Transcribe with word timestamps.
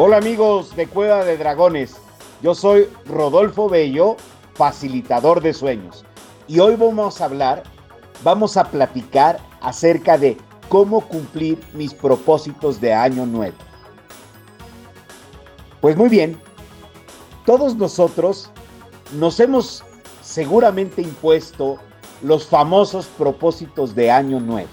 Hola 0.00 0.18
amigos 0.18 0.76
de 0.76 0.86
Cueva 0.86 1.24
de 1.24 1.36
Dragones, 1.36 1.96
yo 2.40 2.54
soy 2.54 2.88
Rodolfo 3.06 3.68
Bello, 3.68 4.16
facilitador 4.54 5.40
de 5.40 5.52
sueños. 5.52 6.04
Y 6.46 6.60
hoy 6.60 6.76
vamos 6.76 7.20
a 7.20 7.24
hablar, 7.24 7.64
vamos 8.22 8.56
a 8.56 8.70
platicar 8.70 9.40
acerca 9.60 10.16
de 10.16 10.36
cómo 10.68 11.00
cumplir 11.00 11.58
mis 11.74 11.94
propósitos 11.94 12.80
de 12.80 12.94
año 12.94 13.26
nuevo. 13.26 13.56
Pues 15.80 15.96
muy 15.96 16.08
bien, 16.08 16.40
todos 17.44 17.74
nosotros 17.74 18.52
nos 19.14 19.40
hemos 19.40 19.82
seguramente 20.22 21.02
impuesto 21.02 21.78
los 22.22 22.46
famosos 22.46 23.06
propósitos 23.18 23.96
de 23.96 24.12
año 24.12 24.38
nuevo. 24.38 24.70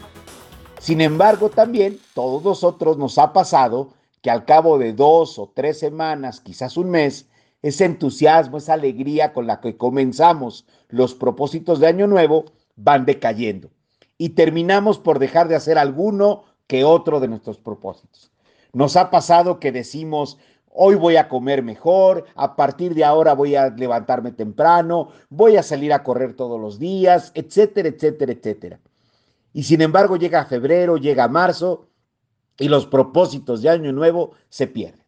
Sin 0.78 1.02
embargo, 1.02 1.50
también 1.50 2.00
todos 2.14 2.44
nosotros 2.44 3.00
nos 3.00 3.18
ha 3.18 3.34
pasado 3.34 3.90
que 4.26 4.32
al 4.32 4.44
cabo 4.44 4.80
de 4.80 4.92
dos 4.92 5.38
o 5.38 5.52
tres 5.54 5.78
semanas, 5.78 6.42
quizás 6.42 6.78
un 6.78 6.90
mes, 6.90 7.30
ese 7.62 7.86
entusiasmo, 7.86 8.58
esa 8.58 8.74
alegría 8.74 9.34
con 9.34 9.46
la 9.46 9.62
que 9.62 9.78
comenzamos 9.78 10.66
los 10.90 11.14
propósitos 11.14 11.80
de 11.80 11.86
año 11.86 12.08
nuevo 12.08 12.46
van 12.76 13.06
decayendo 13.06 13.70
y 14.18 14.30
terminamos 14.30 14.98
por 14.98 15.20
dejar 15.20 15.48
de 15.48 15.54
hacer 15.54 15.78
alguno 15.78 16.46
que 16.66 16.84
otro 16.84 17.20
de 17.20 17.28
nuestros 17.28 17.60
propósitos. 17.60 18.32
Nos 18.74 18.96
ha 18.96 19.12
pasado 19.12 19.60
que 19.60 19.72
decimos, 19.72 20.40
hoy 20.72 20.96
voy 20.96 21.18
a 21.18 21.30
comer 21.30 21.62
mejor, 21.62 22.26
a 22.34 22.56
partir 22.56 22.96
de 22.96 23.04
ahora 23.04 23.36
voy 23.36 23.56
a 23.56 23.70
levantarme 23.70 24.32
temprano, 24.32 25.10
voy 25.30 25.58
a 25.58 25.62
salir 25.62 25.94
a 25.94 26.02
correr 26.02 26.36
todos 26.36 26.60
los 26.60 26.80
días, 26.80 27.32
etcétera, 27.36 27.90
etcétera, 27.90 28.32
etcétera. 28.32 28.80
Y 29.54 29.62
sin 29.62 29.84
embargo 29.84 30.18
llega 30.18 30.46
febrero, 30.46 30.98
llega 30.98 31.28
marzo 31.28 31.90
y 32.58 32.68
los 32.68 32.86
propósitos 32.86 33.62
de 33.62 33.70
año 33.70 33.92
nuevo 33.92 34.32
se 34.50 34.68
pierden. 34.68 35.04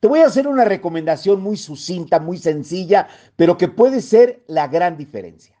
Te 0.00 0.08
voy 0.08 0.20
a 0.20 0.26
hacer 0.26 0.48
una 0.48 0.64
recomendación 0.64 1.40
muy 1.40 1.56
sucinta, 1.56 2.18
muy 2.18 2.36
sencilla, 2.36 3.08
pero 3.36 3.56
que 3.56 3.68
puede 3.68 4.00
ser 4.00 4.42
la 4.48 4.66
gran 4.66 4.96
diferencia. 4.96 5.56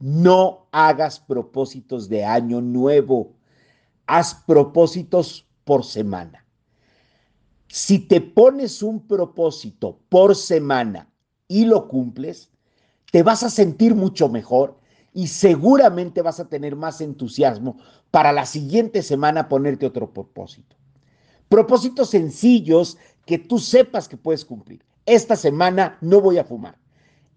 No 0.00 0.66
hagas 0.72 1.20
propósitos 1.20 2.08
de 2.08 2.24
año 2.24 2.60
nuevo. 2.60 3.34
Haz 4.06 4.34
propósitos 4.46 5.46
por 5.64 5.84
semana. 5.84 6.44
Si 7.68 7.98
te 7.98 8.20
pones 8.20 8.82
un 8.82 9.06
propósito 9.06 10.00
por 10.08 10.34
semana 10.34 11.08
y 11.48 11.64
lo 11.64 11.88
cumples, 11.88 12.50
te 13.12 13.22
vas 13.22 13.42
a 13.42 13.50
sentir 13.50 13.94
mucho 13.94 14.28
mejor 14.28 14.78
y 15.16 15.28
seguramente 15.28 16.20
vas 16.20 16.40
a 16.40 16.48
tener 16.50 16.76
más 16.76 17.00
entusiasmo 17.00 17.78
para 18.10 18.32
la 18.32 18.44
siguiente 18.44 19.02
semana 19.02 19.48
ponerte 19.48 19.86
otro 19.86 20.12
propósito. 20.12 20.76
Propósitos 21.48 22.10
sencillos 22.10 22.98
que 23.24 23.38
tú 23.38 23.58
sepas 23.58 24.08
que 24.08 24.18
puedes 24.18 24.44
cumplir. 24.44 24.84
Esta 25.06 25.34
semana 25.34 25.96
no 26.02 26.20
voy 26.20 26.36
a 26.36 26.44
fumar. 26.44 26.76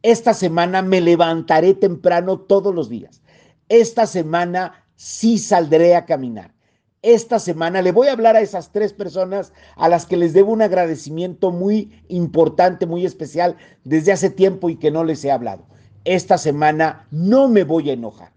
Esta 0.02 0.34
semana 0.34 0.82
me 0.82 1.00
levantaré 1.00 1.74
temprano 1.74 2.42
todos 2.42 2.76
los 2.76 2.90
días. 2.90 3.22
Esta 3.70 4.06
semana 4.08 4.86
sí 4.98 5.38
saldré 5.38 5.96
a 5.96 6.06
caminar. 6.06 6.54
Esta 7.02 7.40
semana 7.40 7.82
le 7.82 7.94
voy 7.94 8.10
a 8.10 8.12
hablar 8.12 8.36
a 8.36 8.42
esas 8.42 8.74
tres 8.74 8.92
personas 8.92 9.54
a 9.78 9.88
las 9.88 10.06
que 10.06 10.18
les 10.18 10.34
debo 10.34 10.52
un 10.52 10.62
agradecimiento 10.62 11.50
muy 11.50 12.04
importante, 12.10 12.86
muy 12.86 13.06
especial 13.06 13.56
desde 13.86 14.12
hace 14.12 14.30
tiempo 14.30 14.70
y 14.70 14.76
que 14.76 14.92
no 14.92 15.06
les 15.06 15.24
he 15.24 15.32
hablado 15.32 15.70
esta 16.06 16.38
semana 16.38 17.08
no 17.12 17.48
me 17.48 17.64
voy 17.64 17.90
a 17.90 17.94
enojar. 17.94 18.32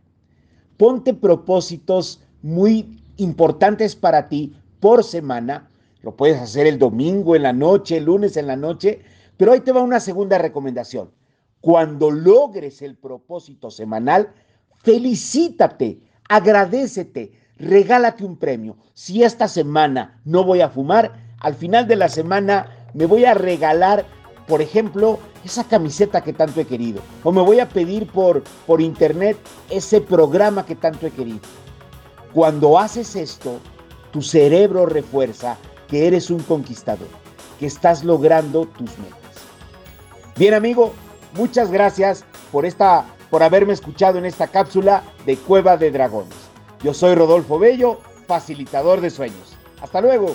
Ponte 0.76 1.14
propósitos 1.14 2.20
muy 2.42 3.02
importantes 3.16 3.94
para 3.96 4.28
ti 4.28 4.54
por 4.80 5.04
semana. 5.04 5.68
Lo 6.02 6.16
puedes 6.16 6.40
hacer 6.40 6.66
el 6.66 6.78
domingo 6.78 7.36
en 7.36 7.44
la 7.44 7.52
noche, 7.52 7.98
el 7.98 8.04
lunes 8.04 8.36
en 8.36 8.46
la 8.46 8.56
noche, 8.56 9.02
pero 9.36 9.52
ahí 9.52 9.60
te 9.60 9.72
va 9.72 9.82
una 9.82 10.00
segunda 10.00 10.38
recomendación. 10.38 11.10
Cuando 11.60 12.10
logres 12.10 12.82
el 12.82 12.96
propósito 12.96 13.70
semanal, 13.70 14.32
felicítate, 14.78 16.00
agradecete, 16.28 17.32
regálate 17.56 18.24
un 18.24 18.36
premio. 18.36 18.76
Si 18.94 19.22
esta 19.22 19.46
semana 19.46 20.20
no 20.24 20.42
voy 20.42 20.60
a 20.60 20.68
fumar, 20.68 21.12
al 21.38 21.54
final 21.54 21.86
de 21.86 21.96
la 21.96 22.08
semana 22.08 22.88
me 22.94 23.06
voy 23.06 23.24
a 23.24 23.34
regalar 23.34 24.04
por 24.46 24.60
ejemplo, 24.62 25.18
esa 25.44 25.64
camiseta 25.64 26.22
que 26.22 26.32
tanto 26.32 26.60
he 26.60 26.64
querido. 26.64 27.00
O 27.24 27.32
me 27.32 27.42
voy 27.42 27.60
a 27.60 27.68
pedir 27.68 28.06
por, 28.06 28.42
por 28.66 28.80
internet 28.80 29.36
ese 29.70 30.00
programa 30.00 30.66
que 30.66 30.74
tanto 30.74 31.06
he 31.06 31.10
querido. 31.10 31.40
Cuando 32.32 32.78
haces 32.78 33.16
esto, 33.16 33.58
tu 34.10 34.22
cerebro 34.22 34.86
refuerza 34.86 35.56
que 35.88 36.06
eres 36.06 36.30
un 36.30 36.40
conquistador, 36.40 37.08
que 37.58 37.66
estás 37.66 38.04
logrando 38.04 38.66
tus 38.66 38.90
metas. 38.98 39.18
Bien, 40.36 40.54
amigo, 40.54 40.92
muchas 41.34 41.70
gracias 41.70 42.24
por 42.50 42.64
esta 42.64 43.04
por 43.30 43.42
haberme 43.42 43.72
escuchado 43.72 44.18
en 44.18 44.26
esta 44.26 44.48
cápsula 44.48 45.02
de 45.24 45.38
Cueva 45.38 45.78
de 45.78 45.90
Dragones. 45.90 46.36
Yo 46.82 46.92
soy 46.92 47.14
Rodolfo 47.14 47.58
Bello, 47.58 47.98
facilitador 48.26 49.00
de 49.00 49.08
sueños. 49.08 49.56
Hasta 49.80 50.02
luego. 50.02 50.34